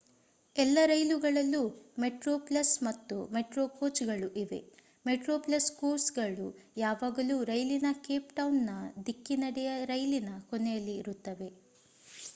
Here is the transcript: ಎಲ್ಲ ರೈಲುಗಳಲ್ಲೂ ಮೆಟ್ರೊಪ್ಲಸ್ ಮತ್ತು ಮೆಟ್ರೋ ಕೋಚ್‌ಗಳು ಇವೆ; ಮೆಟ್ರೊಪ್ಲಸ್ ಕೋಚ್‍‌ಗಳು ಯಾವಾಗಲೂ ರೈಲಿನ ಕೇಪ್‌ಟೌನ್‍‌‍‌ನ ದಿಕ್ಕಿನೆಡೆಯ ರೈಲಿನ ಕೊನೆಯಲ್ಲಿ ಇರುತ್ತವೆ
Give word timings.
ಎಲ್ಲ 0.55 0.77
ರೈಲುಗಳಲ್ಲೂ 0.85 1.59
ಮೆಟ್ರೊಪ್ಲಸ್ 1.99 2.83
ಮತ್ತು 2.83 3.15
ಮೆಟ್ರೋ 3.33 3.67
ಕೋಚ್‌ಗಳು 3.75 4.29
ಇವೆ; 4.35 4.59
ಮೆಟ್ರೊಪ್ಲಸ್ 5.05 5.71
ಕೋಚ್‍‌ಗಳು 5.77 6.47
ಯಾವಾಗಲೂ 6.77 7.37
ರೈಲಿನ 7.43 7.91
ಕೇಪ್‌ಟೌನ್‍‌‍‌ನ 8.01 8.71
ದಿಕ್ಕಿನೆಡೆಯ 9.05 9.85
ರೈಲಿನ 9.85 10.31
ಕೊನೆಯಲ್ಲಿ 10.49 10.95
ಇರುತ್ತವೆ 10.95 11.51